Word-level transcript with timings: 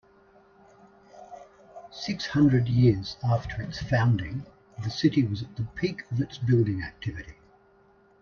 Six 1.91 2.25
hundred 2.25 2.67
years 2.67 3.17
after 3.23 3.61
its 3.61 3.83
founding, 3.83 4.43
the 4.83 4.89
city 4.89 5.21
was 5.21 5.43
at 5.43 5.55
the 5.55 5.65
peak 5.75 6.01
of 6.11 6.19
its 6.19 6.39
building 6.39 6.81
activity. 6.81 7.35